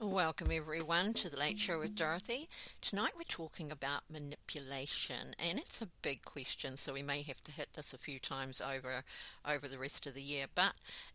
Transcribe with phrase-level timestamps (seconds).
[0.00, 2.48] Welcome everyone to the Late Show with Dorothy.
[2.80, 7.50] Tonight we're talking about manipulation, and it's a big question, so we may have to
[7.50, 9.02] hit this a few times over
[9.44, 10.46] over the rest of the year.
[10.54, 10.74] But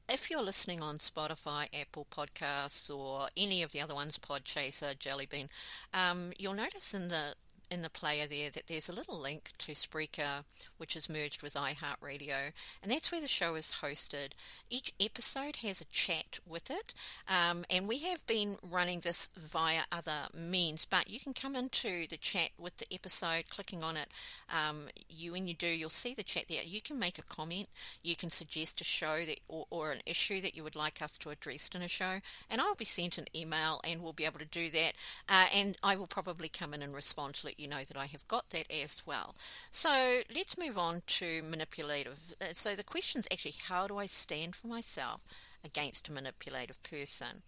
[0.10, 5.48] if you're listening on Spotify, Apple Podcasts, or any of the other ones, Podchaser, Jellybean,
[5.94, 7.36] um, you'll notice in the
[7.74, 10.44] in the player there that there's a little link to Spreaker,
[10.78, 14.30] which is merged with iHeartRadio, and that's where the show is hosted.
[14.70, 16.94] Each episode has a chat with it,
[17.28, 22.06] um, and we have been running this via other means, but you can come into
[22.08, 24.10] the chat with the episode, clicking on it.
[24.50, 26.62] Um, you, when you do, you'll see the chat there.
[26.64, 27.70] You can make a comment,
[28.04, 31.18] you can suggest a show that, or, or an issue that you would like us
[31.18, 32.20] to address in a show,
[32.52, 34.94] and I'll be sent an email, and we'll be able to do that,
[35.28, 37.98] uh, and I will probably come in and respond to let you you know that
[37.98, 39.36] I have got that as well.
[39.72, 42.34] So let's move on to manipulative.
[42.42, 45.22] Uh, so the question is actually how do I stand for myself
[45.64, 47.42] against a manipulative person?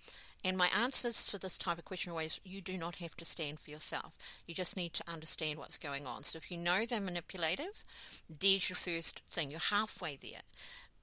[0.45, 3.25] And my answers for this type of question are always you do not have to
[3.25, 4.17] stand for yourself.
[4.47, 6.23] You just need to understand what's going on.
[6.23, 7.83] So if you know they're manipulative,
[8.29, 9.51] there's your first thing.
[9.51, 10.43] You're halfway there.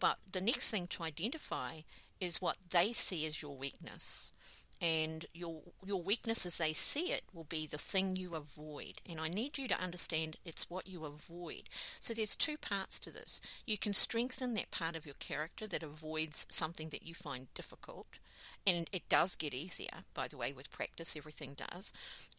[0.00, 1.80] But the next thing to identify
[2.20, 4.30] is what they see as your weakness
[4.82, 9.00] and your your weakness as they see it will be the thing you avoid.
[9.08, 11.62] And i need you to understand it's what you avoid.
[12.00, 13.40] So there's two parts to this.
[13.64, 18.18] You can strengthen that part of your character that avoids something that you find difficult
[18.66, 21.92] and it does get easier by the way with practice everything does.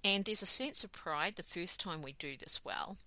[0.04, 2.98] And there's a sense of pride the first time we do this well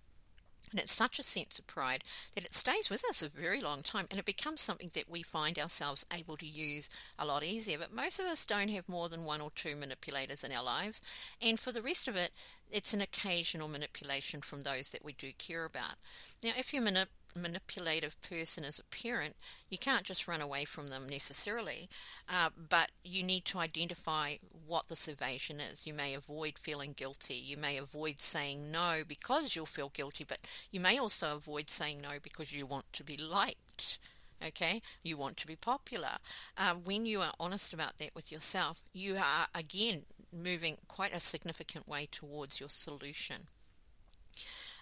[0.71, 2.05] and it's such a sense of pride
[2.35, 5.23] that it stays with us a very long time and it becomes something that we
[5.23, 7.79] find ourselves able to use a lot easier.
[7.79, 11.03] But most of us don't have more than one or two manipulators in our lives.
[11.41, 12.33] And for the rest of it,
[12.71, 15.95] it's an occasional manipulation from those that we do care about.
[16.43, 17.07] Now, if you manip-
[17.37, 19.37] manipulative person as a parent,
[19.69, 21.89] you can't just run away from them necessarily,
[22.29, 24.37] uh, but you need to identify
[24.67, 25.87] what this evasion is.
[25.87, 27.35] You may avoid feeling guilty.
[27.35, 30.39] You may avoid saying no because you'll feel guilty, but
[30.71, 33.99] you may also avoid saying no because you want to be liked.
[34.47, 36.19] Okay, you want to be popular.
[36.59, 41.21] Uh, when you are honest about that with yourself, you are again moving quite a
[41.21, 43.47] significant way towards your solution.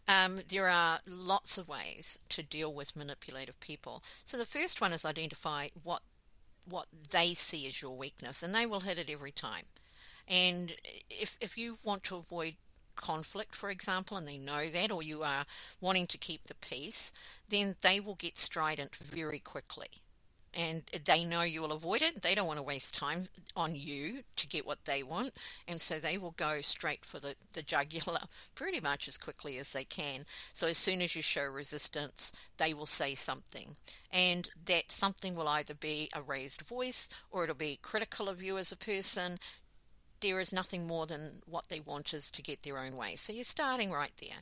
[0.06, 4.02] Um, there are lots of ways to deal with manipulative people.
[4.24, 6.02] So the first one is identify what
[6.66, 9.64] what they see as your weakness, and they will hit it every time.
[10.26, 10.72] And
[11.10, 12.54] if if you want to avoid
[12.96, 15.46] conflict, for example, and they know that, or you are
[15.80, 17.12] wanting to keep the peace,
[17.48, 19.88] then they will get strident very quickly
[20.56, 22.22] and they know you will avoid it.
[22.22, 25.34] They don't want to waste time on you to get what they want,
[25.66, 28.20] and so they will go straight for the, the jugular
[28.54, 30.24] pretty much as quickly as they can.
[30.52, 33.76] So as soon as you show resistance, they will say something,
[34.12, 38.58] and that something will either be a raised voice or it'll be critical of you
[38.58, 39.38] as a person.
[40.20, 43.16] There is nothing more than what they want is to get their own way.
[43.16, 44.38] So you're starting right there.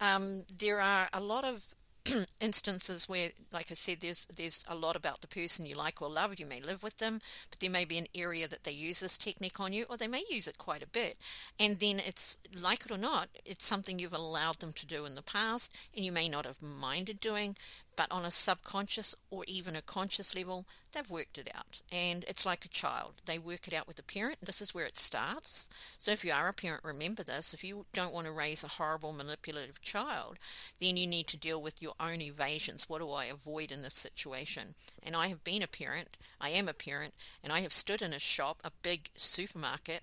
[0.00, 1.74] Um, there are a lot of
[2.40, 6.08] instances where, like I said, there's there's a lot about the person you like or
[6.08, 6.38] love.
[6.38, 7.20] You may live with them,
[7.50, 10.06] but there may be an area that they use this technique on you, or they
[10.06, 11.16] may use it quite a bit.
[11.58, 15.14] And then it's like it or not, it's something you've allowed them to do in
[15.14, 17.56] the past, and you may not have minded doing,
[17.96, 21.80] but on a subconscious or even a conscious level, they've worked it out.
[21.90, 23.14] And it's like a child.
[23.24, 24.38] They work it out with a parent.
[24.42, 25.68] This is where it starts.
[25.98, 27.54] So if you are a parent, remember this.
[27.54, 30.38] If you don't want to raise a horrible, manipulative child,
[30.78, 32.88] then you need to deal with your own evasions.
[32.88, 34.74] What do I avoid in this situation?
[35.02, 36.18] And I have been a parent.
[36.40, 37.14] I am a parent.
[37.42, 40.02] And I have stood in a shop, a big supermarket,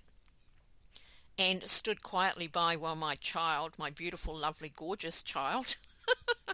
[1.38, 5.76] and stood quietly by while my child, my beautiful, lovely, gorgeous child,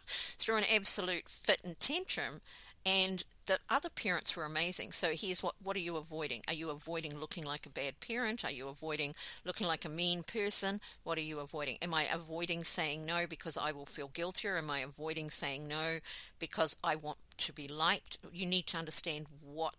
[0.07, 2.41] through an absolute fit and tantrum.
[2.87, 4.93] And the other parents were amazing.
[4.93, 6.43] So here's what what are you avoiding?
[6.49, 8.45] Are you avoiding looking like a bad parent?
[8.45, 9.15] Are you avoiding
[9.45, 10.81] looking like a mean person?
[11.03, 11.77] What are you avoiding?
[11.83, 15.69] Am I avoiding saying no because I will feel guilty or am I avoiding saying
[15.69, 15.99] no
[16.39, 18.17] because I want to be liked?
[18.33, 19.75] You need to understand what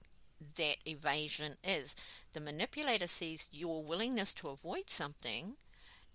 [0.57, 1.95] that evasion is.
[2.33, 5.55] The manipulator sees your willingness to avoid something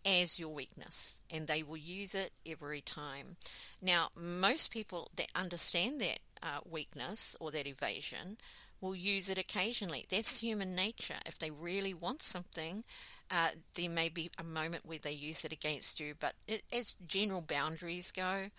[0.07, 3.37] as your weakness and they will use it every time.
[3.83, 8.39] Now, most people that understand that uh, weakness or that evasion
[8.81, 10.07] will use it occasionally.
[10.09, 11.17] That's human nature.
[11.25, 12.85] If they really want something,
[13.31, 16.95] uh, there may be a moment where they use it against you, but it, as
[17.07, 18.51] general boundaries go,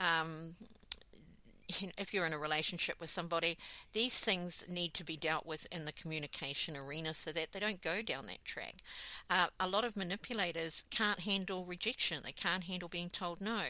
[0.00, 0.54] um,
[1.98, 3.56] if you're in a relationship with somebody,
[3.92, 7.82] these things need to be dealt with in the communication arena so that they don't
[7.82, 8.76] go down that track.
[9.30, 13.60] Uh, a lot of manipulators can't handle rejection, they can't handle being told no,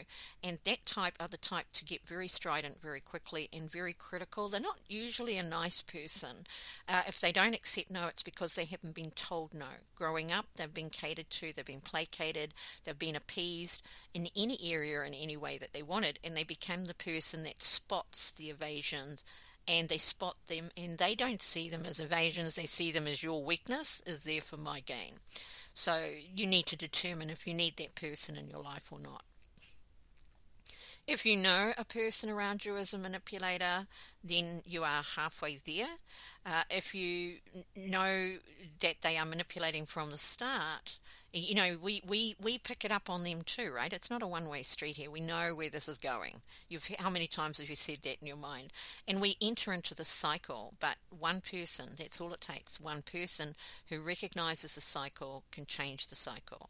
[0.43, 4.49] and that type are the type to get very strident very quickly and very critical.
[4.49, 6.45] They're not usually a nice person.
[6.87, 9.65] Uh, if they don't accept no, it's because they haven't been told no.
[9.95, 12.53] Growing up, they've been catered to, they've been placated,
[12.83, 13.81] they've been appeased
[14.13, 17.67] in any area in any way that they wanted, and they become the person that's
[17.95, 19.23] spots the evasions
[19.67, 23.23] and they spot them and they don't see them as evasions, they see them as
[23.23, 25.13] your weakness is there for my gain.
[25.73, 26.03] So
[26.35, 29.23] you need to determine if you need that person in your life or not.
[31.07, 33.87] If you know a person around you is a manipulator,
[34.23, 35.87] then you are halfway there.
[36.45, 37.35] Uh, if you
[37.75, 38.33] know
[38.81, 40.99] that they are manipulating from the start,
[41.35, 43.91] you know, we, we, we pick it up on them too, right?
[43.91, 45.11] It's not a one way street here.
[45.11, 46.41] We know where this is going.
[46.69, 48.71] You've how many times have you said that in your mind?
[49.07, 52.79] And we enter into the cycle, but one person, that's all it takes.
[52.79, 53.55] One person
[53.89, 56.69] who recognizes the cycle can change the cycle.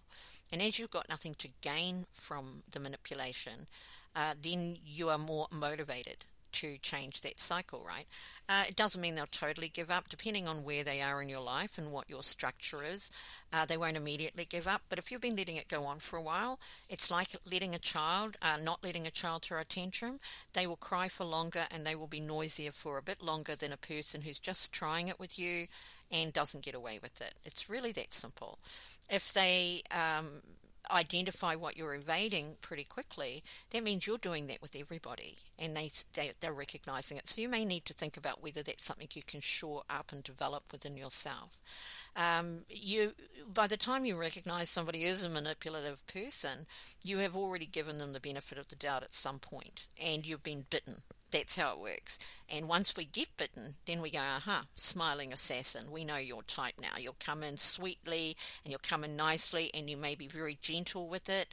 [0.51, 3.67] And as you've got nothing to gain from the manipulation,
[4.15, 8.05] uh, then you are more motivated to change that cycle, right?
[8.47, 11.41] Uh, it doesn't mean they'll totally give up, depending on where they are in your
[11.41, 13.11] life and what your structure is.
[13.51, 16.17] Uh, they won't immediately give up, but if you've been letting it go on for
[16.17, 16.59] a while,
[16.89, 20.19] it's like letting a child, uh, not letting a child throw a tantrum.
[20.53, 23.71] They will cry for longer and they will be noisier for a bit longer than
[23.71, 25.67] a person who's just trying it with you
[26.11, 27.33] and doesn't get away with it.
[27.43, 28.59] It's really that simple.
[29.09, 30.41] If they um,
[30.91, 35.91] identify what you're evading pretty quickly, that means you're doing that with everybody, and they,
[36.13, 37.29] they they're recognizing it.
[37.29, 40.23] So you may need to think about whether that's something you can shore up and
[40.23, 41.59] develop within yourself.
[42.15, 43.13] Um, you
[43.51, 46.65] by the time you recognize somebody is a manipulative person,
[47.03, 50.43] you have already given them the benefit of the doubt at some point, and you've
[50.43, 51.01] been bitten
[51.35, 52.17] that's how it works.
[52.49, 55.91] And once we get bitten, then we go, aha, smiling assassin.
[55.91, 56.97] We know your type now.
[56.97, 61.09] You'll come in sweetly and you'll come in nicely and you may be very gentle
[61.09, 61.49] with it.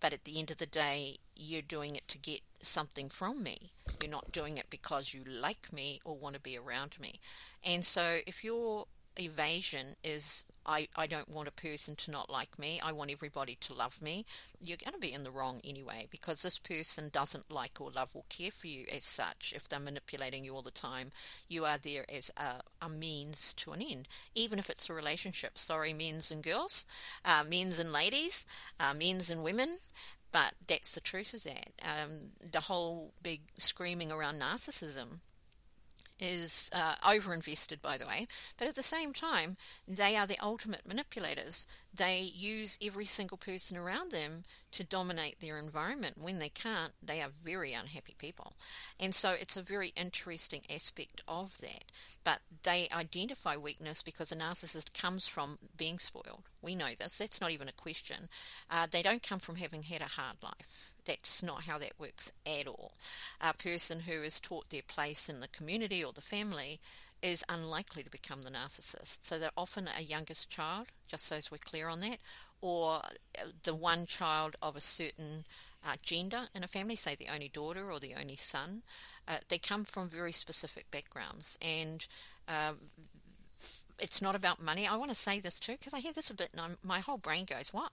[0.00, 3.72] But at the end of the day, you're doing it to get something from me.
[4.00, 7.20] You're not doing it because you like me or want to be around me.
[7.62, 8.86] And so if you're
[9.18, 12.80] evasion is I, I don't want a person to not like me.
[12.84, 14.26] I want everybody to love me.
[14.60, 18.10] You're going to be in the wrong anyway because this person doesn't like or love
[18.14, 19.52] or care for you as such.
[19.54, 21.12] If they're manipulating you all the time,
[21.48, 25.56] you are there as a, a means to an end, even if it's a relationship.
[25.56, 26.84] Sorry, men's and girls,
[27.24, 28.44] uh, men's and ladies,
[28.80, 29.78] uh, men's and women.
[30.32, 31.70] But that's the truth of that.
[31.80, 35.20] Um, the whole big screaming around narcissism
[36.18, 38.26] is uh, overinvested, by the way,
[38.56, 41.66] but at the same time, they are the ultimate manipulators.
[41.94, 46.16] They use every single person around them to dominate their environment.
[46.20, 48.52] When they can't, they are very unhappy people.
[49.00, 51.84] And so it's a very interesting aspect of that.
[52.24, 56.42] But they identify weakness because a narcissist comes from being spoiled.
[56.60, 58.28] We know this, that's not even a question.
[58.70, 62.32] Uh, they don't come from having had a hard life that's not how that works
[62.46, 62.92] at all.
[63.40, 66.80] A person who is taught their place in the community or the family
[67.22, 69.18] is unlikely to become the narcissist.
[69.22, 72.18] So they're often a youngest child, just so as we're clear on that,
[72.60, 73.00] or
[73.62, 75.44] the one child of a certain
[75.86, 78.82] uh, gender in a family, say the only daughter or the only son.
[79.28, 82.06] Uh, they come from very specific backgrounds, and
[82.48, 82.72] uh,
[83.98, 84.86] it's not about money.
[84.86, 87.00] I want to say this too because I hear this a bit and I'm, my
[87.00, 87.92] whole brain goes, what?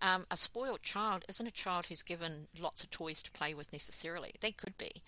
[0.00, 3.72] Um, a spoiled child isn't a child who's given lots of toys to play with
[3.72, 4.32] necessarily.
[4.40, 5.02] They could be.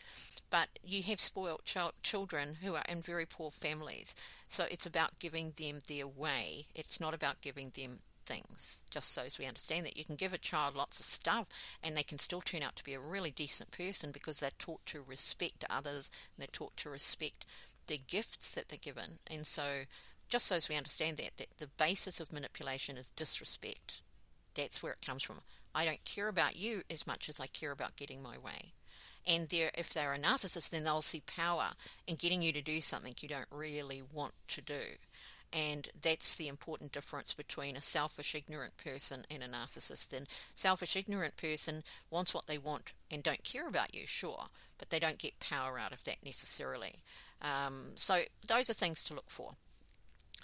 [0.51, 4.15] But you have spoiled ch- children who are in very poor families.
[4.49, 6.67] So it's about giving them their way.
[6.75, 9.97] It's not about giving them things, just so as we understand that.
[9.97, 11.47] You can give a child lots of stuff
[11.83, 14.85] and they can still turn out to be a really decent person because they're taught
[14.87, 17.47] to respect others and they're taught to respect
[17.87, 19.19] the gifts that they're given.
[19.27, 19.83] And so
[20.33, 24.01] just so as we understand that, that the basis of manipulation is disrespect.
[24.55, 25.43] That's where it comes from.
[25.75, 28.73] I don't care about you as much as I care about getting my way.
[29.27, 31.73] And if they're a narcissist, then they'll see power
[32.07, 34.97] in getting you to do something you don't really want to do.
[35.53, 40.17] And that's the important difference between a selfish, ignorant person and a narcissist.
[40.17, 44.47] And selfish, ignorant person wants what they want and don't care about you, sure,
[44.79, 47.03] but they don't get power out of that necessarily.
[47.43, 49.57] Um, so those are things to look for.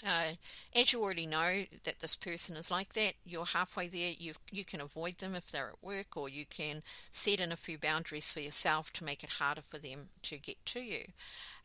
[0.07, 0.33] Uh,
[0.76, 4.12] as you already know that this person is like that, you're halfway there.
[4.17, 7.57] You you can avoid them if they're at work, or you can set in a
[7.57, 11.05] few boundaries for yourself to make it harder for them to get to you.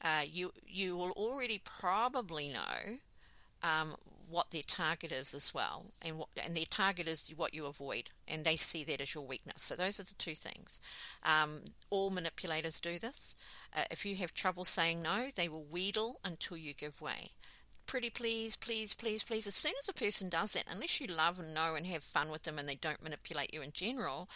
[0.01, 2.97] Uh, you you will already probably know
[3.61, 3.95] um,
[4.27, 8.09] what their target is as well, and what and their target is what you avoid,
[8.27, 9.61] and they see that as your weakness.
[9.61, 10.79] So those are the two things.
[11.23, 11.59] Um,
[11.91, 13.35] all manipulators do this.
[13.75, 17.29] Uh, if you have trouble saying no, they will wheedle until you give way
[17.85, 19.47] pretty please, please, please, please.
[19.47, 22.29] As soon as a person does that, unless you love and know and have fun
[22.29, 24.29] with them and they don't manipulate you in general,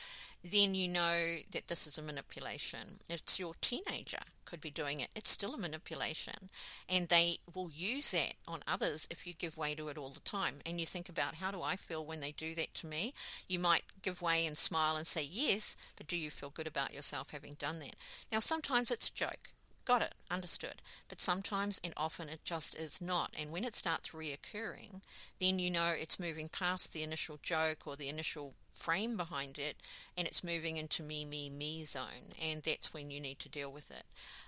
[0.44, 3.00] then you know that this is a manipulation.
[3.10, 5.10] It's your teenager could be doing it.
[5.16, 6.50] It's still a manipulation.
[6.88, 10.20] And they will use that on others if you give way to it all the
[10.22, 10.56] time.
[10.66, 13.14] And you think about how do I feel when they do that to me?
[13.48, 16.94] You might give way and smile and say yes, but do you feel good about
[16.94, 17.96] yourself having done that?
[18.32, 19.52] Now, sometimes it's a joke.
[19.88, 20.82] Got it, understood.
[21.08, 23.32] But sometimes and often it just is not.
[23.40, 25.00] And when it starts reoccurring,
[25.40, 29.78] then you know it's moving past the initial joke or the initial frame behind it
[30.18, 32.34] and it's moving into me, me, me zone.
[32.44, 34.04] And that's when you need to deal with it.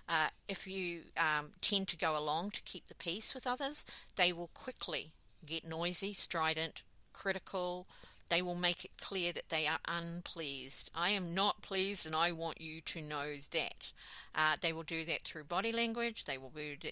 [0.09, 3.85] Uh, if you um, tend to go along to keep the peace with others,
[4.17, 5.13] they will quickly
[5.45, 7.87] get noisy, strident, critical,
[8.29, 10.91] they will make it clear that they are unpleased.
[10.95, 13.91] I am not pleased, and I want you to know that.
[14.35, 16.51] Uh, they will do that through body language, they will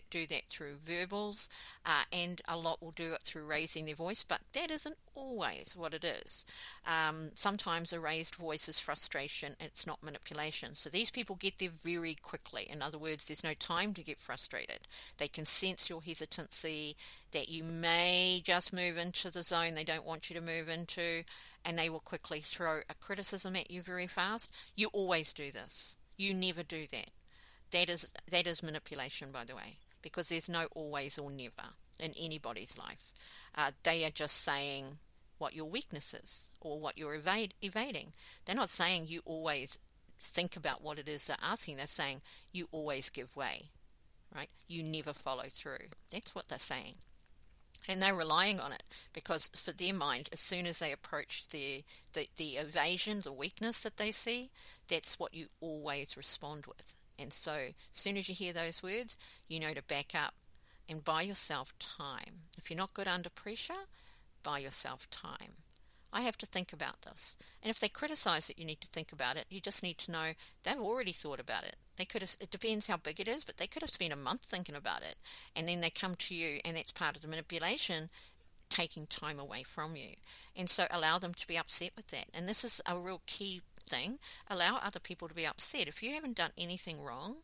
[0.09, 1.49] do that through verbals,
[1.85, 5.75] uh, and a lot will do it through raising their voice, but that isn't always
[5.77, 6.45] what it is.
[6.85, 10.73] Um, sometimes a raised voice is frustration, it's not manipulation.
[10.73, 12.67] So these people get there very quickly.
[12.69, 14.87] In other words, there's no time to get frustrated.
[15.17, 16.95] They can sense your hesitancy,
[17.37, 21.23] that you may just move into the zone they don't want you to move into,
[21.63, 24.51] and they will quickly throw a criticism at you very fast.
[24.75, 25.97] You always do this.
[26.17, 27.11] You never do that.
[27.69, 32.13] That is that is manipulation, by the way, because there's no always or never in
[32.19, 33.13] anybody's life.
[33.53, 34.97] Uh, they are just saying
[35.37, 38.13] what your weakness is or what you're evade, evading.
[38.45, 39.77] They're not saying you always
[40.17, 41.77] think about what it is they're asking.
[41.77, 43.69] They're saying you always give way,
[44.35, 44.49] right?
[44.67, 45.89] You never follow through.
[46.11, 46.95] That's what they're saying.
[47.87, 51.83] And they're relying on it because for their mind, as soon as they approach the,
[52.13, 54.49] the, the evasion, the weakness that they see,
[54.87, 56.93] that's what you always respond with.
[57.19, 59.17] And so, as soon as you hear those words,
[59.47, 60.33] you know to back up
[60.87, 62.43] and buy yourself time.
[62.57, 63.73] If you're not good under pressure,
[64.43, 65.55] buy yourself time.
[66.13, 67.37] I have to think about this.
[67.61, 69.45] And if they criticize it, you need to think about it.
[69.49, 70.33] You just need to know
[70.63, 71.75] they've already thought about it.
[71.97, 74.17] They could have, it depends how big it is, but they could have spent a
[74.17, 75.15] month thinking about it.
[75.55, 78.09] And then they come to you, and that's part of the manipulation,
[78.69, 80.11] taking time away from you.
[80.55, 82.27] And so allow them to be upset with that.
[82.33, 84.19] And this is a real key thing.
[84.49, 85.87] Allow other people to be upset.
[85.87, 87.37] If you haven't done anything wrong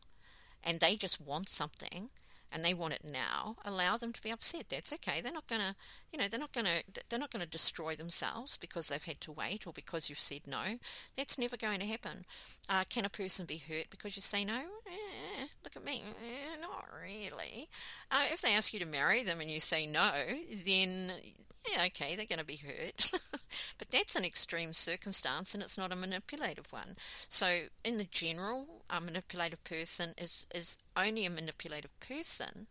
[0.62, 2.10] and they just want something,
[2.54, 4.66] and they want it now, allow them to be upset.
[4.70, 5.20] That's okay.
[5.20, 5.74] They're not going to,
[6.12, 9.20] you know, they're not going to, they're not going to destroy themselves because they've had
[9.22, 10.78] to wait or because you've said no.
[11.16, 12.24] That's never going to happen.
[12.68, 14.62] Uh, can a person be hurt because you say no?
[14.86, 16.02] Eh, look at me.
[16.24, 17.68] Eh, not really.
[18.10, 20.12] Uh, if they ask you to marry them and you say no,
[20.64, 21.10] then
[21.70, 23.10] yeah, okay, they're going to be hurt.
[23.78, 26.96] but that's an extreme circumstance and it's not a manipulative one.
[27.28, 32.66] So, in the general, a manipulative person is, is only a manipulative person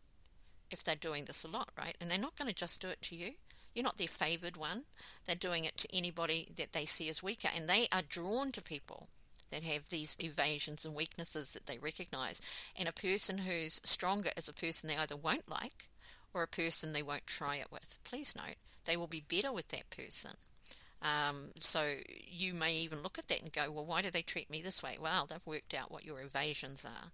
[0.71, 1.95] if they're doing this a lot, right?
[2.01, 3.31] And they're not going to just do it to you.
[3.73, 4.83] You're not their favored one.
[5.25, 8.61] They're doing it to anybody that they see as weaker, and they are drawn to
[8.61, 9.07] people
[9.51, 12.41] that have these evasions and weaknesses that they recognize.
[12.75, 15.89] And a person who's stronger is a person they either won't like
[16.33, 17.99] or a person they won't try it with.
[18.03, 20.31] Please note, they will be better with that person.
[21.01, 24.49] Um, so you may even look at that and go, well, why do they treat
[24.49, 24.97] me this way?
[24.99, 27.11] Well, they've worked out what your evasions are.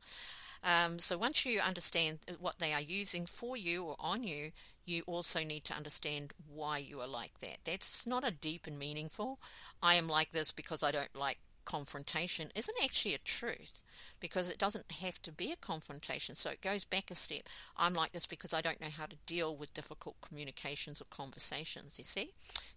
[0.61, 4.51] Um, so once you understand what they are using for you or on you,
[4.85, 7.59] you also need to understand why you are like that.
[7.63, 9.39] That's not a deep and meaningful.
[9.81, 11.37] I am like this because I don't like
[11.69, 13.83] confrontation isn't actually a truth
[14.19, 16.33] because it doesn't have to be a confrontation.
[16.33, 17.43] So it goes back a step.
[17.77, 21.99] I'm like this because I don't know how to deal with difficult communications or conversations.
[21.99, 22.31] You see,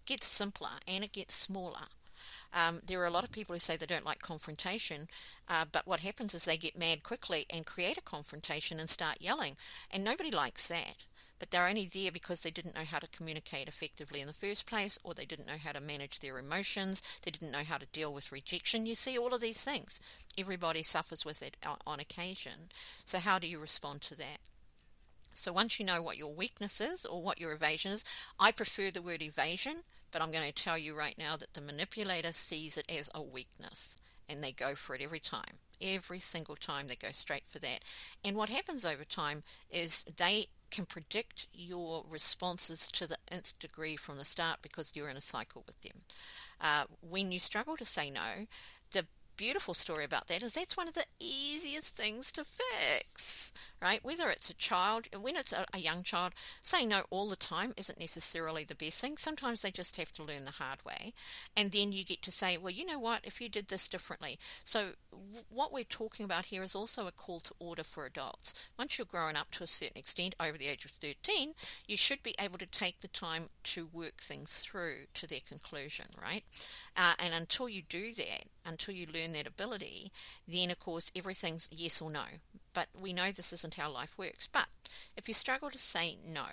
[0.05, 1.87] gets simpler and it gets smaller.
[2.53, 5.07] Um, there are a lot of people who say they don't like confrontation,
[5.49, 9.17] uh, but what happens is they get mad quickly and create a confrontation and start
[9.19, 9.57] yelling,
[9.91, 11.03] and nobody likes that
[11.39, 14.65] but they're only there because they didn't know how to communicate effectively in the first
[14.65, 17.85] place, or they didn't know how to manage their emotions, they didn't know how to
[17.87, 18.85] deal with rejection.
[18.85, 19.99] You see all of these things.
[20.37, 22.69] Everybody suffers with it on occasion.
[23.05, 24.39] So, how do you respond to that?
[25.33, 28.05] So, once you know what your weakness is or what your evasion is,
[28.39, 31.61] I prefer the word evasion, but I'm going to tell you right now that the
[31.61, 33.97] manipulator sees it as a weakness
[34.29, 35.59] and they go for it every time.
[35.81, 37.79] Every single time they go straight for that.
[38.23, 43.95] And what happens over time is they can predict your responses to the nth degree
[43.95, 46.01] from the start because you're in a cycle with them.
[46.59, 48.47] Uh, when you struggle to say no,
[49.37, 53.99] beautiful story about that is that's one of the easiest things to fix, right?
[54.03, 57.73] Whether it's a child, when it's a, a, young child, saying no all the time
[57.77, 59.17] isn't necessarily the best thing.
[59.17, 61.13] Sometimes they just have to learn the hard way.
[61.55, 64.39] And then you get to say, well, you know what, if you did this differently.
[64.63, 68.53] So, w- what we're talking about here is also a call to order for adults.
[68.77, 71.53] Once you're growing up to a certain extent, over the age of 13,
[71.87, 76.05] you should be able to take the time to work things through to their conclusion,
[76.21, 76.43] right?
[76.95, 80.11] Uh, and until you do that, until you learn that ability,
[80.47, 82.25] then of course everything's yes or no.
[82.73, 84.47] But we know this isn't how life works.
[84.51, 84.67] But
[85.15, 86.45] if you struggle to say no,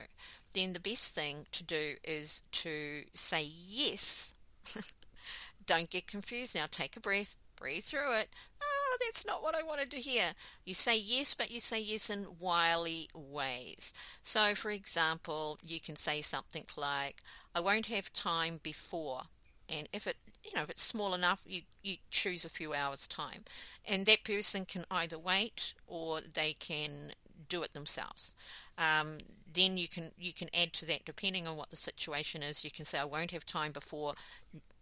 [0.55, 4.35] then the best thing to do is to say yes.
[5.67, 6.65] Don't get confused now.
[6.71, 8.29] Take a breath, breathe through it.
[8.63, 10.33] Oh, that's not what I wanted to hear.
[10.65, 13.93] You say yes, but you say yes in wily ways.
[14.23, 17.23] So, for example, you can say something like,
[17.55, 19.23] I won't have time before.
[19.69, 23.07] And if it you know, if it's small enough, you, you choose a few hours'
[23.07, 23.45] time.
[23.87, 27.13] And that person can either wait or they can
[27.49, 28.35] do it themselves.
[28.79, 29.19] Um,
[29.53, 32.65] then you can you can add to that depending on what the situation is.
[32.65, 34.15] You can say I won't have time before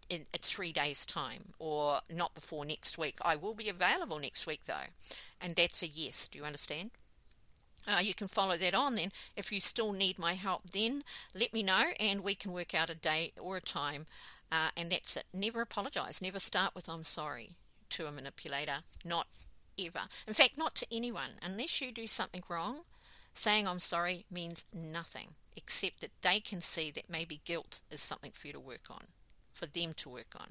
[0.09, 3.17] in, three days' time, or not before next week.
[3.21, 4.89] I will be available next week though,
[5.41, 6.27] and that's a yes.
[6.27, 6.91] Do you understand?
[7.87, 9.11] Uh, you can follow that on then.
[9.35, 12.89] If you still need my help, then let me know and we can work out
[12.89, 14.05] a day or a time
[14.51, 15.25] uh, and that's it.
[15.33, 16.21] Never apologize.
[16.21, 17.51] Never start with I'm sorry
[17.91, 18.79] to a manipulator.
[19.03, 19.27] Not
[19.79, 20.01] ever.
[20.27, 21.31] In fact, not to anyone.
[21.43, 22.81] Unless you do something wrong,
[23.33, 28.31] saying I'm sorry means nothing except that they can see that maybe guilt is something
[28.31, 29.05] for you to work on,
[29.59, 30.47] for them to work on.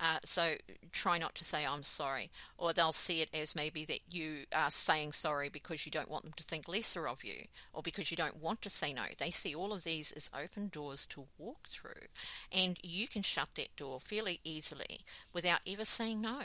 [0.00, 0.54] Uh, so
[0.92, 4.70] try not to say I'm sorry, or they'll see it as maybe that you are
[4.70, 8.16] saying sorry because you don't want them to think lesser of you, or because you
[8.16, 9.02] don't want to say no.
[9.18, 12.08] They see all of these as open doors to walk through,
[12.50, 15.00] and you can shut that door fairly easily
[15.34, 16.40] without ever saying no.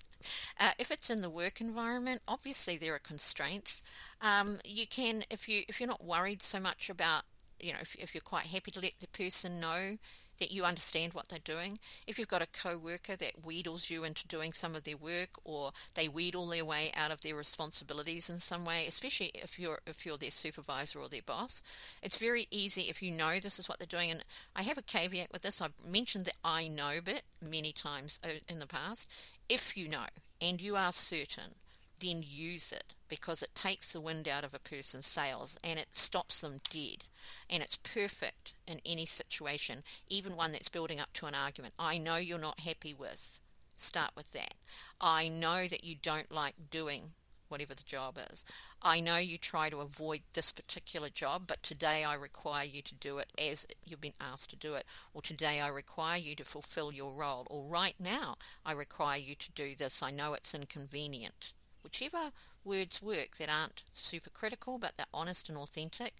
[0.60, 3.82] uh, if it's in the work environment, obviously there are constraints.
[4.20, 7.24] Um, you can, if you if you're not worried so much about,
[7.58, 9.98] you know, if, if you're quite happy to let the person know
[10.42, 11.78] that you understand what they're doing.
[12.04, 15.70] If you've got a co-worker that wheedles you into doing some of their work, or
[15.94, 20.04] they wheedle their way out of their responsibilities in some way, especially if you're if
[20.04, 21.62] you're their supervisor or their boss,
[22.02, 24.10] it's very easy if you know this is what they're doing.
[24.10, 24.24] And
[24.56, 25.60] I have a caveat with this.
[25.60, 29.08] I've mentioned the I know bit many times uh, in the past.
[29.48, 30.06] If you know
[30.40, 31.54] and you are certain
[32.00, 35.86] then use it because it takes the wind out of a person's sails and it
[35.92, 37.04] stops them dead.
[37.48, 41.74] And it's perfect in any situation, even one that's building up to an argument.
[41.78, 43.40] I know you're not happy with.
[43.76, 44.54] Start with that.
[45.00, 47.12] I know that you don't like doing
[47.48, 48.44] whatever the job is.
[48.80, 52.94] I know you try to avoid this particular job, but today I require you to
[52.94, 54.86] do it as you've been asked to do it.
[55.12, 57.46] Or today I require you to fulfill your role.
[57.50, 60.02] Or right now I require you to do this.
[60.02, 62.30] I know it's inconvenient whichever
[62.64, 66.14] words work that aren't super critical but they're honest and authentic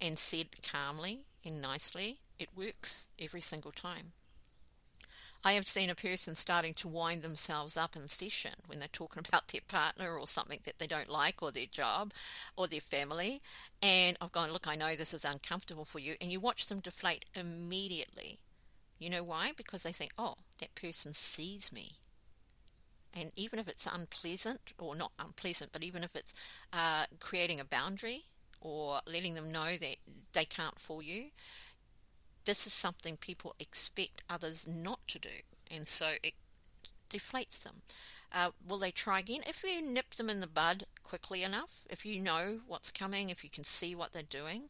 [0.00, 4.12] and said calmly and nicely, it works every single time.
[5.46, 9.22] I have seen a person starting to wind themselves up in session when they're talking
[9.28, 12.12] about their partner or something that they don't like or their job
[12.56, 13.42] or their family.
[13.82, 16.14] And I've gone, look, I know this is uncomfortable for you.
[16.18, 18.38] And you watch them deflate immediately.
[18.98, 19.52] You know why?
[19.54, 21.98] Because they think, oh, that person sees me
[23.14, 26.34] and even if it's unpleasant, or not unpleasant, but even if it's
[26.72, 28.24] uh, creating a boundary
[28.60, 29.96] or letting them know that
[30.32, 31.26] they can't fool you,
[32.44, 35.28] this is something people expect others not to do.
[35.70, 36.34] And so it
[37.10, 37.82] deflates them.
[38.32, 39.40] Uh, will they try again?
[39.46, 43.44] If you nip them in the bud quickly enough, if you know what's coming, if
[43.44, 44.64] you can see what they're doing,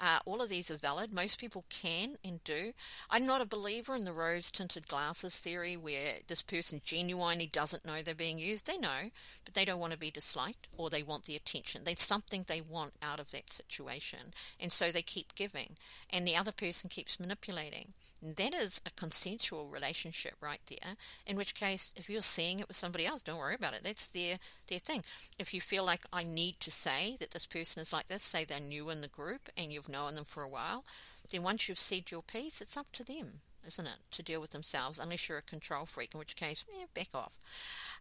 [0.00, 1.12] uh, all of these are valid.
[1.12, 2.72] Most people can and do.
[3.10, 7.84] I'm not a believer in the rose tinted glasses theory where this person genuinely doesn't
[7.86, 8.66] know they're being used.
[8.66, 9.10] They know,
[9.44, 11.82] but they don't want to be disliked or they want the attention.
[11.84, 14.34] There's something they want out of that situation.
[14.58, 15.76] And so they keep giving.
[16.10, 17.92] And the other person keeps manipulating.
[18.24, 20.94] That is a consensual relationship right there.
[21.26, 23.84] In which case, if you're seeing it with somebody else, don't worry about it.
[23.84, 25.04] That's their, their thing.
[25.38, 28.22] If you feel feel like I need to say that this person is like this,
[28.22, 30.84] say they're new in the group and you've known them for a while,
[31.30, 34.52] then once you've said your piece, it's up to them, isn't it, to deal with
[34.52, 37.34] themselves, unless you're a control freak, in which case, eh, back off.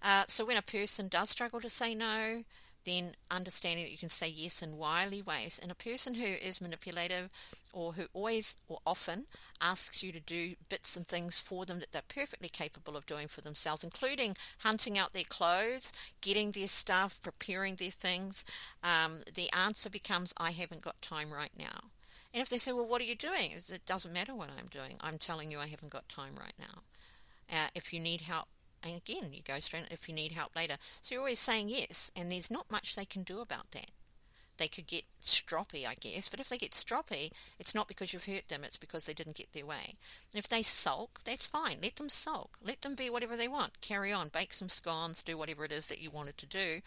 [0.02, 2.44] Uh, so when a person does struggle to say no,
[2.86, 5.60] then understanding that you can say yes in wily ways.
[5.62, 7.30] And a person who is manipulative
[7.72, 9.26] or who always or often
[9.62, 13.28] asks you to do bits and things for them that they're perfectly capable of doing
[13.28, 15.92] for themselves, including hunting out their clothes,
[16.22, 18.44] getting their stuff, preparing their things,
[18.84, 21.92] um, the answer becomes, I haven't got time right now.
[22.34, 23.52] And if they say, Well, what are you doing?
[23.52, 24.98] It doesn't matter what I'm doing.
[25.02, 26.82] I'm telling you I haven't got time right now.
[27.52, 28.48] Uh, if you need help,
[28.84, 30.76] and again, you go straight if you need help later.
[31.02, 33.92] So you're always saying yes, and there's not much they can do about that.
[34.58, 38.26] They could get stroppy, I guess, but if they get stroppy, it's not because you've
[38.26, 39.96] hurt them, it's because they didn't get their way.
[40.32, 41.80] And if they sulk, that's fine.
[41.82, 42.58] Let them sulk.
[42.64, 43.82] Let them be whatever they want.
[43.82, 44.28] Carry on.
[44.28, 46.82] Bake some scones, do whatever it is that you wanted to do.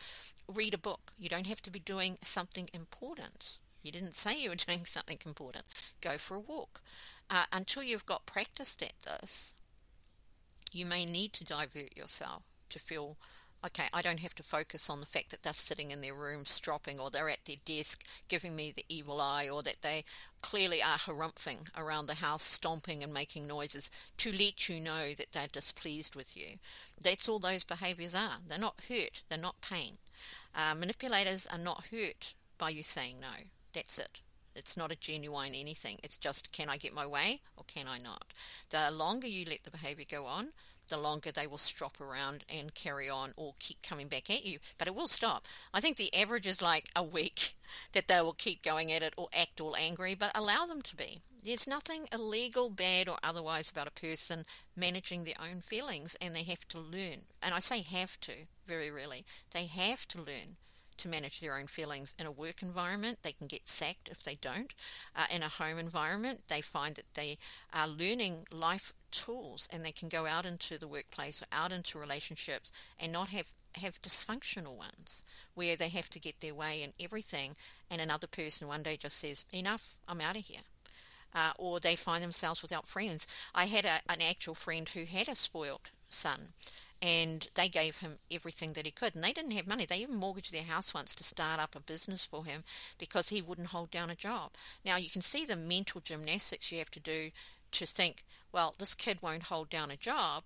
[0.46, 1.12] Read a book.
[1.18, 3.58] You don't have to be doing something important.
[3.82, 5.64] You didn't say you were doing something important.
[6.00, 6.82] Go for a walk.
[7.28, 9.54] Uh, until you've got practiced at this,
[10.72, 13.16] you may need to divert yourself to feel
[13.64, 16.44] okay, I don't have to focus on the fact that they're sitting in their room
[16.44, 20.04] stropping or they're at their desk giving me the evil eye or that they
[20.40, 25.32] clearly are harumphing around the house, stomping and making noises to let you know that
[25.32, 26.58] they're displeased with you.
[27.00, 28.38] That's all those behaviors are.
[28.46, 29.98] They're not hurt, they're not pain.
[30.54, 33.44] Uh, manipulators are not hurt by you saying no.
[33.72, 34.20] That's it.
[34.56, 35.98] It's not a genuine anything.
[36.02, 38.32] It's just can I get my way or can I not?
[38.70, 40.48] The longer you let the behavior go on,
[40.88, 44.58] the longer they will strop around and carry on or keep coming back at you.
[44.78, 45.46] But it will stop.
[45.74, 47.54] I think the average is like a week
[47.92, 50.96] that they will keep going at it or act all angry, but allow them to
[50.96, 51.20] be.
[51.44, 56.42] There's nothing illegal, bad, or otherwise about a person managing their own feelings, and they
[56.42, 57.22] have to learn.
[57.40, 58.32] And I say have to,
[58.66, 59.24] very rarely.
[59.52, 60.56] They have to learn
[60.98, 63.18] to manage their own feelings in a work environment.
[63.22, 64.74] They can get sacked if they don't.
[65.14, 67.38] Uh, in a home environment, they find that they
[67.72, 71.98] are learning life tools and they can go out into the workplace or out into
[71.98, 75.22] relationships and not have have dysfunctional ones
[75.54, 77.56] where they have to get their way in everything
[77.90, 80.62] and another person one day just says enough i'm out of here
[81.34, 85.28] uh, or they find themselves without friends i had a, an actual friend who had
[85.28, 86.48] a spoilt son
[87.02, 89.14] and they gave him everything that he could.
[89.14, 89.84] And they didn't have money.
[89.84, 92.64] They even mortgaged their house once to start up a business for him
[92.98, 94.52] because he wouldn't hold down a job.
[94.84, 97.30] Now, you can see the mental gymnastics you have to do
[97.72, 100.44] to think, well, this kid won't hold down a job,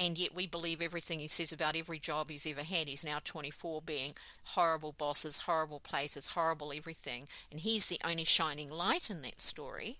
[0.00, 2.88] and yet we believe everything he says about every job he's ever had.
[2.88, 8.70] He's now 24, being horrible bosses, horrible places, horrible everything, and he's the only shining
[8.70, 9.98] light in that story.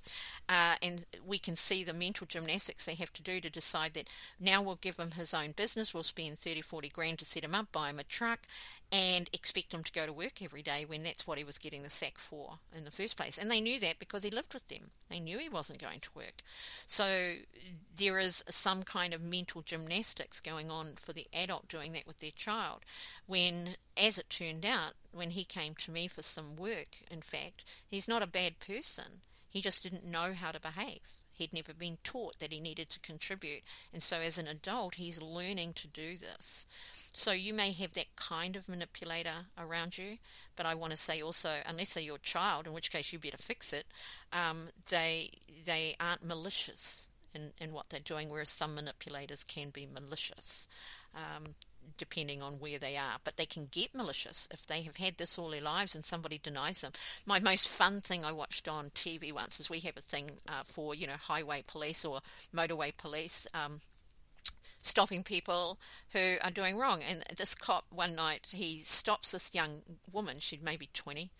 [0.48, 4.08] Uh, and we can see the mental gymnastics they have to do to decide that
[4.40, 7.54] now we'll give him his own business, we'll spend 30, 40 grand to set him
[7.54, 8.40] up, buy him a truck,
[8.92, 11.82] and expect him to go to work every day when that's what he was getting
[11.82, 13.38] the sack for in the first place.
[13.38, 14.90] And they knew that because he lived with them.
[15.08, 16.42] They knew he wasn't going to work.
[16.86, 17.34] So
[17.96, 22.18] there is some kind of mental gymnastics going on for the adult doing that with
[22.18, 22.80] their child.
[23.26, 27.64] When, as it turned out, when he came to me for some work, in fact,
[27.88, 29.22] he's not a bad person.
[29.48, 31.19] He just didn't know how to behave.
[31.40, 33.62] He'd never been taught that he needed to contribute.
[33.94, 36.66] And so, as an adult, he's learning to do this.
[37.12, 40.18] So, you may have that kind of manipulator around you,
[40.54, 43.38] but I want to say also, unless they're your child, in which case you better
[43.38, 43.86] fix it,
[44.34, 45.30] um, they,
[45.64, 50.68] they aren't malicious in, in what they're doing, whereas some manipulators can be malicious.
[51.14, 51.54] Um,
[51.96, 53.18] depending on where they are.
[53.24, 56.38] But they can get malicious if they have had this all their lives and somebody
[56.38, 56.92] denies them.
[57.26, 60.62] My most fun thing I watched on TV once is we have a thing uh,
[60.64, 62.20] for, you know, highway police or
[62.54, 63.46] motorway police.
[63.54, 63.80] Um,
[64.82, 65.78] stopping people
[66.12, 67.02] who are doing wrong.
[67.08, 71.30] And this cop, one night, he stops this young woman, she's maybe 20,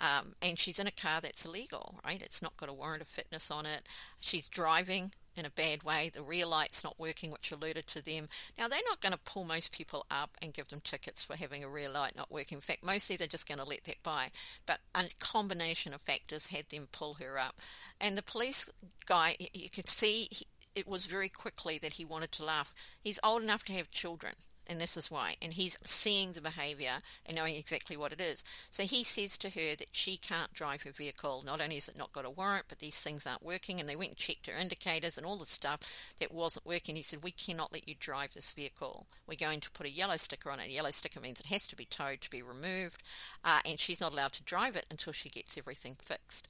[0.00, 2.20] um, and she's in a car that's illegal, right?
[2.20, 3.82] It's not got a warrant of fitness on it.
[4.18, 6.10] She's driving in a bad way.
[6.12, 8.28] The rear light's not working, which alerted to them.
[8.58, 11.64] Now, they're not going to pull most people up and give them tickets for having
[11.64, 12.56] a rear light not working.
[12.56, 14.30] In fact, mostly they're just going to let that by.
[14.66, 17.56] But a combination of factors had them pull her up.
[18.00, 18.68] And the police
[19.06, 22.72] guy, you could see he, it was very quickly that he wanted to laugh.
[23.00, 24.34] He's old enough to have children
[24.68, 25.36] and this is why.
[25.40, 28.44] And he's seeing the behaviour and knowing exactly what it is.
[28.70, 31.42] So he says to her that she can't drive her vehicle.
[31.44, 33.80] Not only has it not got a warrant, but these things aren't working.
[33.80, 36.96] And they went and checked her indicators and all the stuff that wasn't working.
[36.96, 39.06] He said, We cannot let you drive this vehicle.
[39.26, 40.68] We're going to put a yellow sticker on it.
[40.68, 43.02] A yellow sticker means it has to be towed to be removed.
[43.44, 46.48] Uh, and she's not allowed to drive it until she gets everything fixed.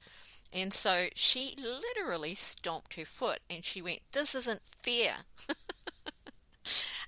[0.51, 5.13] And so she literally stomped her foot and she went, This isn't fair.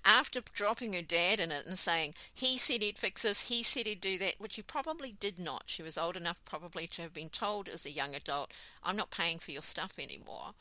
[0.04, 3.86] after dropping her dad in it and saying, he said he'd fix this, he said
[3.86, 5.64] he'd do that, which he probably did not.
[5.68, 8.52] She was old enough probably to have been told as a young adult,
[8.84, 10.52] I'm not paying for your stuff anymore.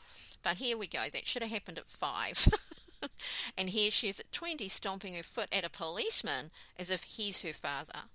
[0.43, 2.47] But here we go, that should have happened at five.
[3.57, 7.41] and here she is at 20 stomping her foot at a policeman as if he's
[7.41, 8.07] her father.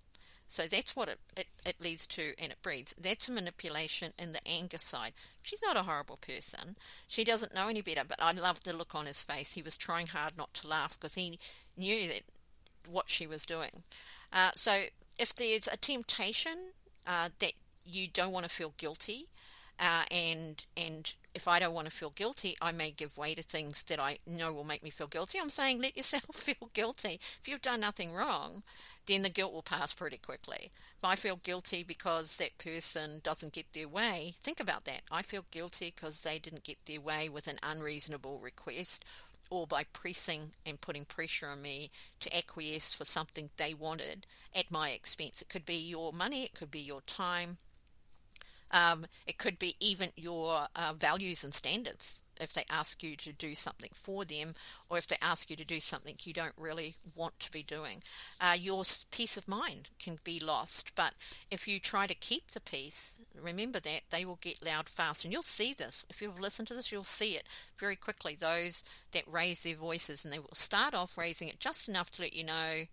[0.48, 2.94] So that's what it, it, it leads to and it breeds.
[3.00, 5.12] That's a manipulation in the anger side.
[5.42, 6.76] She's not a horrible person.
[7.08, 9.52] She doesn't know any better, but I loved the look on his face.
[9.52, 11.38] He was trying hard not to laugh because he
[11.76, 12.22] knew that
[12.88, 13.82] what she was doing.
[14.32, 14.84] Uh, so
[15.18, 16.56] if there's a temptation
[17.06, 17.52] uh, that
[17.84, 19.26] you don't want to feel guilty,
[19.78, 23.42] uh, and and if I don't want to feel guilty, I may give way to
[23.42, 25.38] things that I know will make me feel guilty.
[25.38, 27.20] I'm saying let yourself feel guilty.
[27.40, 28.62] If you've done nothing wrong,
[29.06, 30.70] then the guilt will pass pretty quickly.
[30.98, 35.02] If I feel guilty because that person doesn't get their way, think about that.
[35.10, 39.04] I feel guilty because they didn't get their way with an unreasonable request
[39.50, 44.70] or by pressing and putting pressure on me to acquiesce for something they wanted at
[44.70, 45.40] my expense.
[45.40, 47.58] It could be your money, it could be your time,
[48.70, 53.32] um, it could be even your uh, values and standards if they ask you to
[53.32, 54.54] do something for them
[54.88, 58.02] or if they ask you to do something you don't really want to be doing.
[58.40, 61.14] Uh, your peace of mind can be lost, but
[61.50, 65.24] if you try to keep the peace, remember that they will get loud fast.
[65.24, 66.04] And you'll see this.
[66.08, 67.44] If you've listened to this, you'll see it
[67.78, 68.36] very quickly.
[68.38, 72.22] Those that raise their voices and they will start off raising it just enough to
[72.22, 72.84] let you know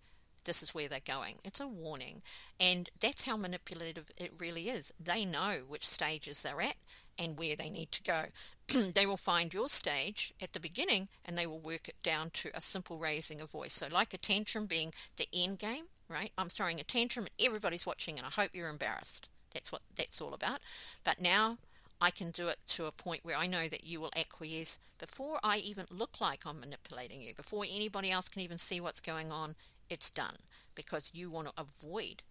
[0.45, 1.35] this is where they're going.
[1.43, 2.21] It's a warning.
[2.59, 4.93] And that's how manipulative it really is.
[4.99, 6.75] They know which stages they're at
[7.17, 8.25] and where they need to go.
[8.93, 12.49] they will find your stage at the beginning and they will work it down to
[12.53, 13.73] a simple raising of voice.
[13.73, 16.31] So, like a tantrum being the end game, right?
[16.37, 19.29] I'm throwing a tantrum and everybody's watching and I hope you're embarrassed.
[19.53, 20.59] That's what that's all about.
[21.03, 21.57] But now
[22.01, 25.39] I can do it to a point where I know that you will acquiesce before
[25.43, 29.31] I even look like I'm manipulating you, before anybody else can even see what's going
[29.31, 29.55] on
[29.89, 30.37] it's done
[30.75, 32.23] because you want to avoid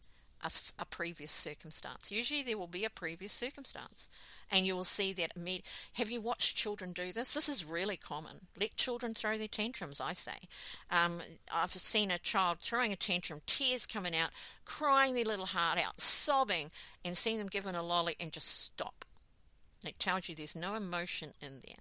[0.42, 2.10] a, a, previous circumstance.
[2.10, 4.08] Usually there will be a previous circumstance,
[4.50, 5.36] and you will see that.
[5.36, 5.62] Imme-
[5.94, 7.34] Have you watched children do this?
[7.34, 8.40] This is really common.
[8.58, 10.48] Let children throw their tantrums, I say.
[10.90, 11.20] Um,
[11.52, 14.30] I've seen a child throwing a tantrum, tears coming out,
[14.64, 16.70] crying their little heart out, sobbing,
[17.04, 19.04] and seeing them given a lolly and just stop.
[19.84, 21.76] It tells you there's no emotion in there.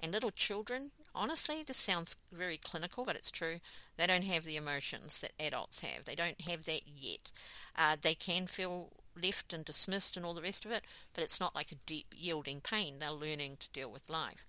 [0.00, 3.60] And little children, honestly, this sounds very clinical, but it's true.
[3.96, 6.04] They don't have the emotions that adults have.
[6.04, 7.30] They don't have that yet.
[7.76, 11.40] Uh, they can feel left and dismissed and all the rest of it, but it's
[11.40, 12.98] not like a deep yielding pain.
[12.98, 14.46] They're learning to deal with life.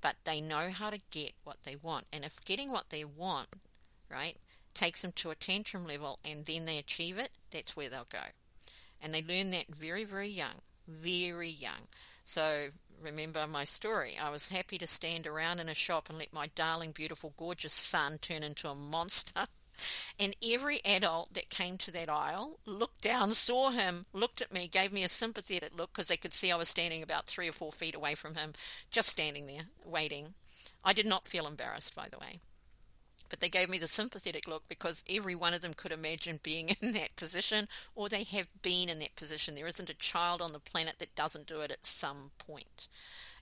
[0.00, 2.06] But they know how to get what they want.
[2.12, 3.48] And if getting what they want,
[4.10, 4.36] right,
[4.74, 8.18] takes them to a tantrum level and then they achieve it, that's where they'll go.
[9.00, 10.62] And they learn that very, very young.
[10.86, 11.88] Very young.
[12.24, 12.68] So
[13.02, 14.16] remember my story.
[14.22, 17.72] I was happy to stand around in a shop and let my darling, beautiful, gorgeous
[17.72, 19.46] son turn into a monster.
[20.18, 24.68] And every adult that came to that aisle looked down, saw him, looked at me,
[24.68, 27.52] gave me a sympathetic look because they could see I was standing about three or
[27.52, 28.52] four feet away from him,
[28.90, 30.34] just standing there, waiting.
[30.84, 32.38] I did not feel embarrassed, by the way.
[33.32, 36.68] But they gave me the sympathetic look because every one of them could imagine being
[36.82, 39.54] in that position or they have been in that position.
[39.54, 42.88] There isn't a child on the planet that doesn't do it at some point.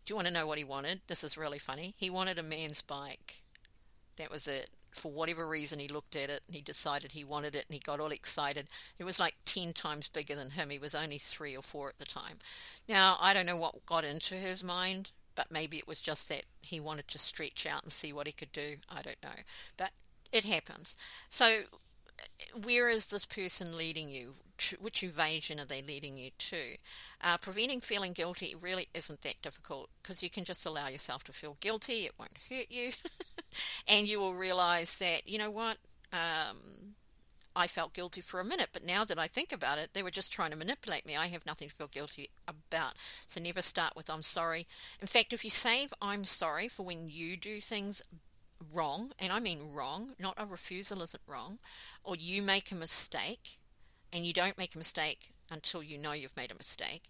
[0.07, 1.01] Do you want to know what he wanted?
[1.09, 1.95] This is really funny.
[1.97, 3.43] He wanted a man's bike.
[4.15, 4.71] That was it.
[4.93, 7.81] For whatever reason, he looked at it and he decided he wanted it and he
[7.81, 8.69] got all excited.
[8.97, 10.71] It was like 10 times bigger than him.
[10.71, 12.39] He was only three or four at the time.
[12.89, 16.43] Now, I don't know what got into his mind, but maybe it was just that
[16.61, 18.77] he wanted to stretch out and see what he could do.
[18.91, 19.41] I don't know.
[19.79, 19.93] But
[20.31, 20.99] it happens.
[21.31, 21.61] So,
[22.63, 24.35] where is this person leading you?
[24.79, 26.77] Which evasion are they leading you to?
[27.23, 31.33] Uh, preventing feeling guilty really isn't that difficult because you can just allow yourself to
[31.33, 32.05] feel guilty.
[32.05, 32.91] It won't hurt you.
[33.89, 35.79] and you will realize that, you know what?
[36.13, 36.90] Um,
[37.55, 40.11] I felt guilty for a minute, but now that I think about it, they were
[40.11, 41.17] just trying to manipulate me.
[41.17, 42.95] I have nothing to feel guilty about.
[43.27, 44.67] So never start with I'm sorry.
[45.01, 48.03] In fact, if you save I'm sorry for when you do things
[48.73, 51.59] wrong, and I mean wrong, not a refusal isn't wrong,
[52.05, 53.59] or you make a mistake
[54.13, 57.05] and you don't make a mistake until you know you've made a mistake.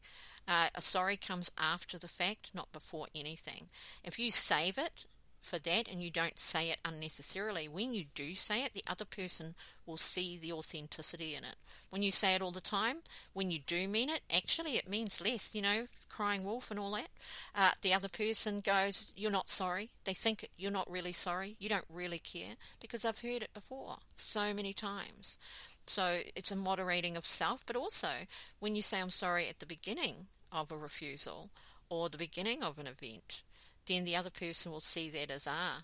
[0.48, 3.68] Uh, a sorry comes after the fact, not before anything.
[4.02, 5.04] If you save it
[5.42, 9.04] for that and you don't say it unnecessarily, when you do say it, the other
[9.04, 9.54] person
[9.86, 11.56] will see the authenticity in it.
[11.90, 12.98] When you say it all the time,
[13.32, 16.92] when you do mean it, actually it means less, you know, crying wolf and all
[16.92, 17.08] that.
[17.54, 19.90] Uh, the other person goes, You're not sorry.
[20.04, 21.56] They think you're not really sorry.
[21.58, 25.38] You don't really care because I've heard it before so many times.
[25.86, 28.08] So it's a moderating of self, but also
[28.60, 31.50] when you say I'm sorry at the beginning of a refusal
[31.88, 33.42] or the beginning of an event,
[33.86, 35.82] then the other person will see that as, ah,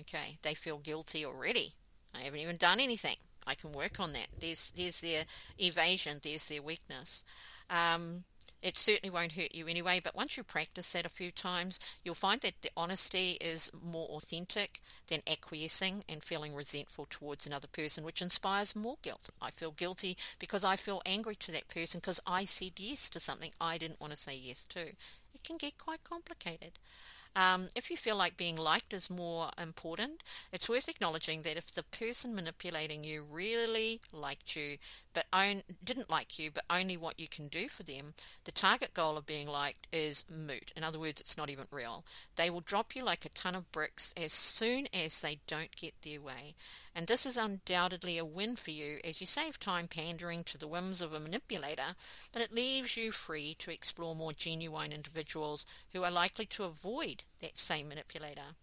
[0.00, 1.72] Okay, they feel guilty already.
[2.14, 3.16] I haven't even done anything.
[3.46, 4.28] I can work on that.
[4.40, 5.24] There's there's their
[5.58, 6.20] evasion.
[6.22, 7.24] There's their weakness.
[7.70, 8.24] Um,
[8.62, 12.14] it certainly won't hurt you anyway, but once you practice that a few times, you'll
[12.14, 18.04] find that the honesty is more authentic than acquiescing and feeling resentful towards another person,
[18.04, 19.28] which inspires more guilt.
[19.40, 23.20] I feel guilty because I feel angry to that person because I said yes to
[23.20, 24.80] something I didn't want to say yes to.
[24.80, 26.78] It can get quite complicated.
[27.36, 31.74] Um, if you feel like being liked is more important, it's worth acknowledging that if
[31.74, 34.78] the person manipulating you really liked you,
[35.14, 38.94] but own, didn't like you, but only what you can do for them, the target
[38.94, 40.72] goal of being liked is moot.
[40.76, 42.04] In other words, it's not even real.
[42.36, 45.94] They will drop you like a ton of bricks as soon as they don't get
[46.02, 46.54] their way.
[46.94, 50.68] And this is undoubtedly a win for you as you save time pandering to the
[50.68, 51.96] whims of a manipulator,
[52.32, 57.24] but it leaves you free to explore more genuine individuals who are likely to avoid
[57.40, 58.54] that same manipulator.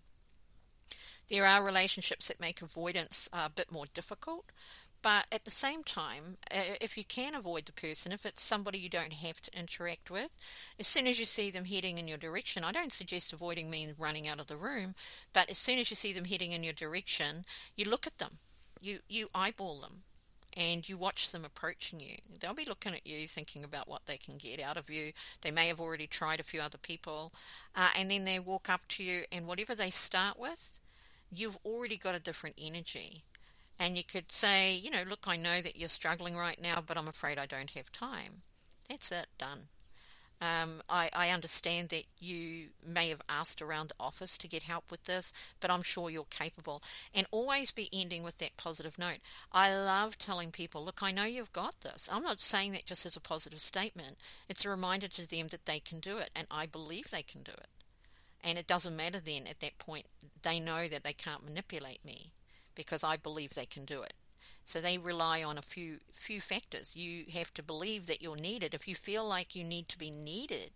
[1.28, 4.46] There are relationships that make avoidance uh, a bit more difficult,
[5.02, 8.90] but at the same time, if you can avoid the person, if it's somebody you
[8.90, 10.32] don't have to interact with,
[10.80, 13.98] as soon as you see them heading in your direction, I don't suggest avoiding means
[13.98, 14.94] running out of the room,
[15.34, 18.38] but as soon as you see them heading in your direction, you look at them,
[18.80, 20.04] you, you eyeball them,
[20.56, 22.18] and you watch them approaching you.
[22.40, 25.14] They'll be looking at you, thinking about what they can get out of you.
[25.42, 27.32] They may have already tried a few other people,
[27.76, 30.80] uh, and then they walk up to you, and whatever they start with,
[31.34, 33.24] you've already got a different energy
[33.82, 37.00] and you could say, you know, look, I know that you're struggling right now, but
[37.00, 38.44] I'm afraid I don't have time.
[38.88, 39.70] That's it, done.
[40.40, 44.90] Um, I, I, understand that you may have asked around the office to get help
[44.90, 46.82] with this, but I'm sure you're capable.
[47.14, 49.20] And always be ending with that positive note.
[49.52, 52.10] I love telling people, look, I know you've got this.
[52.12, 54.18] I'm not saying that just as a positive statement.
[54.50, 57.44] It's a reminder to them that they can do it, and I believe they can
[57.44, 57.70] do it.
[58.44, 60.08] And it doesn't matter then at that point,
[60.42, 62.32] they know that they can't manipulate me
[62.82, 64.14] because I believe they can do it.
[64.64, 66.96] So they rely on a few few factors.
[66.96, 68.74] You have to believe that you're needed.
[68.74, 70.72] If you feel like you need to be needed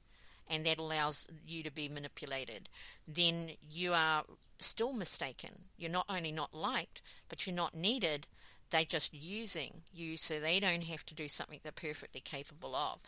[0.47, 2.69] and that allows you to be manipulated,
[3.07, 4.23] then you are
[4.59, 5.51] still mistaken.
[5.77, 8.27] You're not only not liked, but you're not needed.
[8.69, 12.99] They're just using you so they don't have to do something they're perfectly capable of.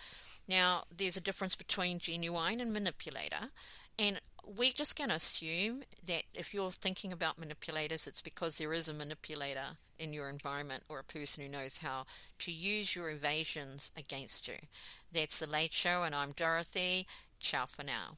[0.48, 3.50] Now, there's a difference between genuine and manipulator,
[4.00, 4.22] and
[4.56, 8.88] we're just going to assume that if you're thinking about manipulators, it's because there is
[8.88, 12.06] a manipulator in your environment or a person who knows how
[12.40, 14.56] to use your evasions against you.
[15.12, 17.08] That's The Late Show, and I'm Dorothy.
[17.40, 18.18] Ciao for now.